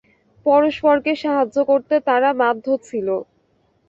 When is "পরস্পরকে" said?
0.45-1.11